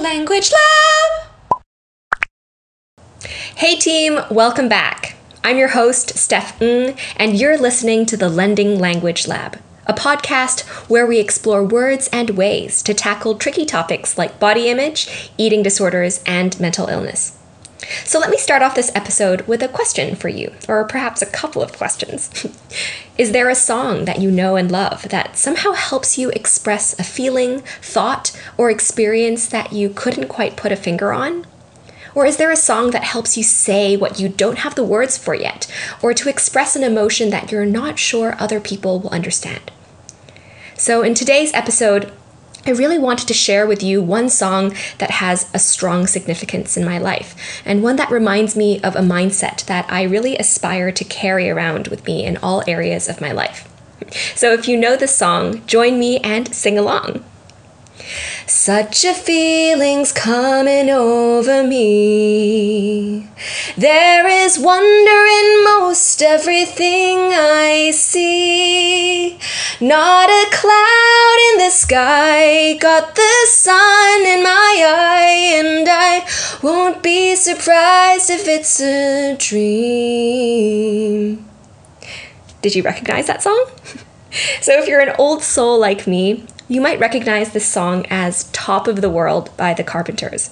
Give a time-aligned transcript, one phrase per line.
[0.00, 1.62] Language Lab!
[3.56, 5.14] Hey team, welcome back.
[5.44, 10.60] I'm your host, Steph Ng, and you're listening to the Lending Language Lab, a podcast
[10.88, 16.22] where we explore words and ways to tackle tricky topics like body image, eating disorders,
[16.24, 17.36] and mental illness.
[18.04, 21.26] So let me start off this episode with a question for you, or perhaps a
[21.26, 22.46] couple of questions.
[23.18, 27.04] Is there a song that you know and love that somehow helps you express a
[27.04, 31.46] feeling, thought, or experience that you couldn't quite put a finger on?
[32.14, 35.16] Or is there a song that helps you say what you don't have the words
[35.16, 35.70] for yet,
[36.02, 39.70] or to express an emotion that you're not sure other people will understand?
[40.76, 42.10] So, in today's episode,
[42.66, 46.84] I really wanted to share with you one song that has a strong significance in
[46.84, 51.04] my life, and one that reminds me of a mindset that I really aspire to
[51.04, 53.66] carry around with me in all areas of my life.
[54.34, 57.24] So if you know the song, join me and sing along.
[58.46, 63.28] Such a feeling's coming over me.
[63.76, 69.38] There is wonder in most everything I see.
[69.82, 76.26] Not a cloud in the sky, got the sun in my eye, and I
[76.62, 80.68] won't be surprised if it's a dream.
[82.60, 83.64] Did you recognize that song?
[84.60, 88.86] So, if you're an old soul like me, you might recognize this song as Top
[88.86, 90.50] of the World by the Carpenters.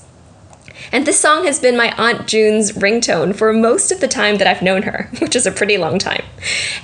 [0.93, 4.47] And this song has been my Aunt June's ringtone for most of the time that
[4.47, 6.25] I've known her, which is a pretty long time.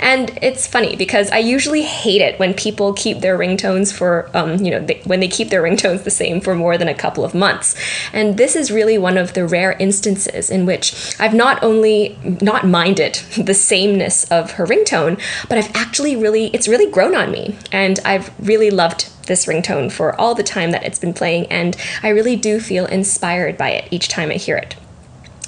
[0.00, 4.56] And it's funny because I usually hate it when people keep their ringtones for, um,
[4.56, 7.24] you know, they, when they keep their ringtones the same for more than a couple
[7.24, 7.74] of months.
[8.12, 12.66] And this is really one of the rare instances in which I've not only not
[12.66, 17.56] minded the sameness of her ringtone, but I've actually really, it's really grown on me.
[17.72, 21.76] And I've really loved this ringtone for all the time that it's been playing, and
[22.02, 24.76] I really do feel inspired by it each time I hear it.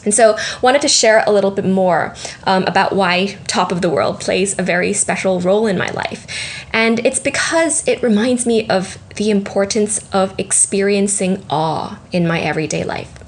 [0.05, 3.91] And so, wanted to share a little bit more um, about why Top of the
[3.91, 6.26] World plays a very special role in my life.
[6.72, 12.84] And it's because it reminds me of the importance of experiencing awe in my everyday
[12.84, 13.25] life.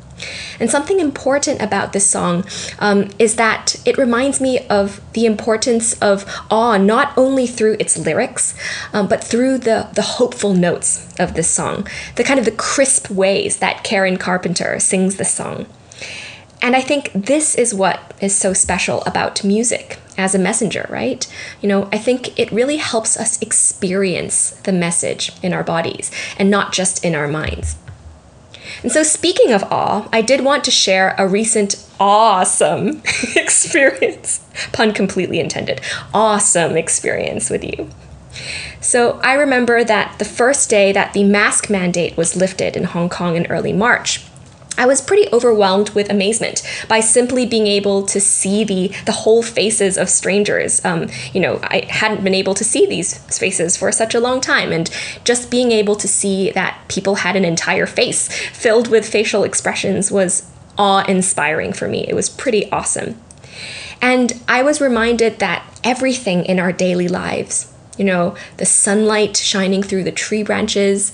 [0.61, 2.44] And something important about this song
[2.78, 7.99] um, is that it reminds me of the importance of awe, not only through its
[7.99, 8.55] lyrics,
[8.93, 11.87] um, but through the, the hopeful notes of this song,
[12.17, 15.67] the kind of the crisp ways that Karen Carpenter sings this song.
[16.61, 21.27] And I think this is what is so special about music as a messenger, right?
[21.61, 26.50] You know, I think it really helps us experience the message in our bodies and
[26.50, 27.77] not just in our minds.
[28.83, 33.03] And so, speaking of awe, I did want to share a recent awesome
[33.37, 34.41] experience,
[34.72, 35.81] pun completely intended,
[36.15, 37.88] awesome experience with you.
[38.81, 43.09] So, I remember that the first day that the mask mandate was lifted in Hong
[43.09, 44.25] Kong in early March,
[44.78, 49.43] I was pretty overwhelmed with amazement by simply being able to see the the whole
[49.43, 50.83] faces of strangers.
[50.84, 54.41] Um, you know, I hadn't been able to see these faces for such a long
[54.41, 54.88] time, and
[55.25, 60.11] just being able to see that people had an entire face filled with facial expressions
[60.11, 62.06] was awe-inspiring for me.
[62.09, 63.21] It was pretty awesome.
[64.00, 69.82] And I was reminded that everything in our daily lives, you know, the sunlight shining
[69.82, 71.12] through the tree branches,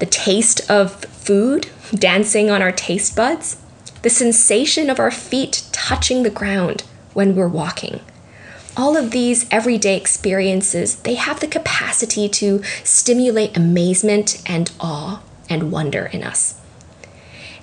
[0.00, 3.56] the taste of food dancing on our taste buds,
[4.02, 6.82] the sensation of our feet touching the ground
[7.14, 8.00] when we're walking.
[8.76, 15.70] All of these everyday experiences, they have the capacity to stimulate amazement and awe and
[15.70, 16.60] wonder in us.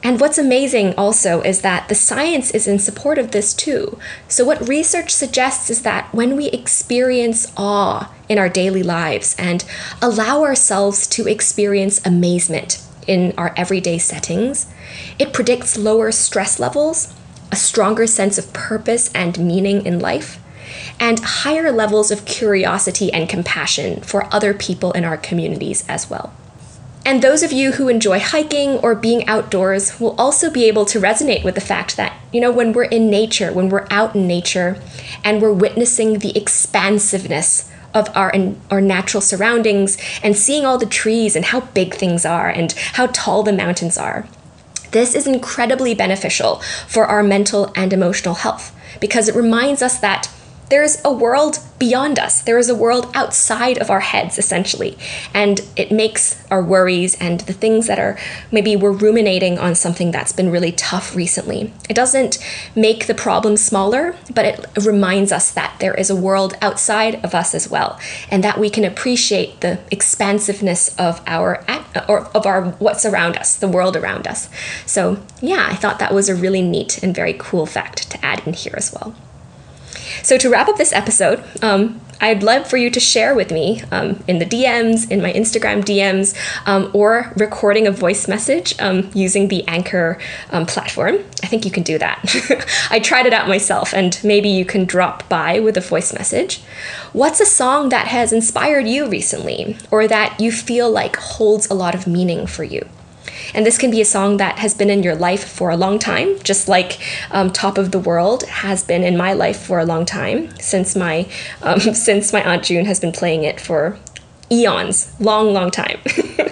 [0.03, 3.99] And what's amazing also is that the science is in support of this too.
[4.27, 9.63] So, what research suggests is that when we experience awe in our daily lives and
[10.01, 14.71] allow ourselves to experience amazement in our everyday settings,
[15.19, 17.13] it predicts lower stress levels,
[17.51, 20.39] a stronger sense of purpose and meaning in life,
[20.99, 26.33] and higher levels of curiosity and compassion for other people in our communities as well.
[27.03, 30.99] And those of you who enjoy hiking or being outdoors will also be able to
[30.99, 34.27] resonate with the fact that, you know, when we're in nature, when we're out in
[34.27, 34.79] nature,
[35.23, 38.33] and we're witnessing the expansiveness of our,
[38.69, 43.07] our natural surroundings and seeing all the trees and how big things are and how
[43.07, 44.27] tall the mountains are.
[44.91, 50.29] This is incredibly beneficial for our mental and emotional health because it reminds us that
[50.71, 52.41] there's a world beyond us.
[52.41, 54.97] There is a world outside of our heads, essentially.
[55.33, 58.17] And it makes our worries and the things that are
[58.51, 61.73] maybe we're ruminating on something that's been really tough recently.
[61.89, 62.37] It doesn't
[62.73, 67.35] make the problem smaller, but it reminds us that there is a world outside of
[67.35, 71.65] us as well, and that we can appreciate the expansiveness of our
[72.07, 74.47] or of our what's around us, the world around us.
[74.85, 78.47] So, yeah, I thought that was a really neat and very cool fact to add
[78.47, 79.13] in here as well.
[80.23, 83.81] So, to wrap up this episode, um, I'd love for you to share with me
[83.91, 86.37] um, in the DMs, in my Instagram DMs,
[86.67, 90.19] um, or recording a voice message um, using the Anchor
[90.51, 91.15] um, platform.
[91.41, 92.67] I think you can do that.
[92.91, 96.61] I tried it out myself, and maybe you can drop by with a voice message.
[97.11, 101.73] What's a song that has inspired you recently, or that you feel like holds a
[101.73, 102.87] lot of meaning for you?
[103.53, 105.99] And this can be a song that has been in your life for a long
[105.99, 106.99] time, just like
[107.31, 110.95] um, "Top of the World" has been in my life for a long time since
[110.95, 111.27] my
[111.61, 113.97] um, since my aunt June has been playing it for
[114.51, 115.99] eons, long, long time.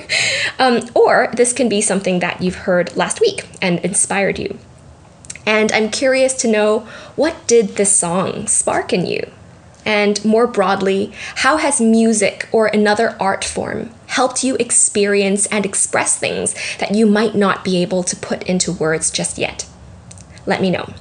[0.60, 4.58] um, or this can be something that you've heard last week and inspired you.
[5.46, 9.30] And I'm curious to know what did this song spark in you?
[9.86, 16.18] And more broadly, how has music or another art form helped you experience and express
[16.18, 19.66] things that you might not be able to put into words just yet?
[20.46, 20.94] Let me know.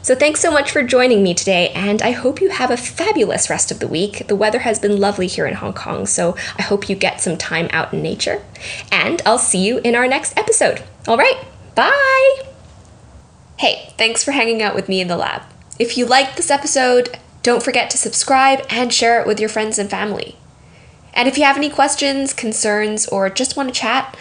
[0.00, 3.50] So, thanks so much for joining me today, and I hope you have a fabulous
[3.50, 4.26] rest of the week.
[4.26, 7.36] The weather has been lovely here in Hong Kong, so I hope you get some
[7.36, 8.42] time out in nature.
[8.90, 10.82] And I'll see you in our next episode.
[11.06, 11.44] All right,
[11.74, 12.42] bye!
[13.58, 15.42] Hey, thanks for hanging out with me in the lab.
[15.78, 17.18] If you liked this episode,
[17.48, 20.36] don't forget to subscribe and share it with your friends and family.
[21.14, 24.14] And if you have any questions, concerns, or just want to chat,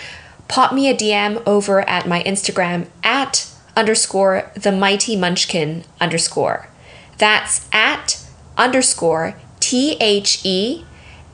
[0.47, 6.69] pop me a DM over at my Instagram at underscore the mighty munchkin underscore.
[7.17, 8.25] That's at
[8.55, 10.85] underscore T H E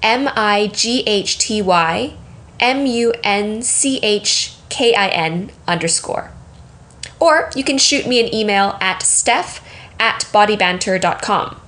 [0.02, 2.16] M I G H T Y
[2.60, 6.32] M U N C H K I N underscore.
[7.20, 9.64] Or you can shoot me an email at steph
[10.00, 11.60] at bodybanter.com.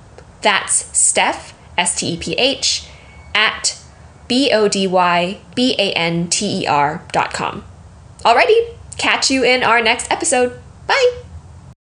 [0.46, 2.88] That's Steph, S T E P H,
[3.34, 3.82] at
[4.28, 7.64] B O D Y B A N T E R dot com.
[8.20, 10.62] Alrighty, catch you in our next episode.
[10.86, 11.25] Bye!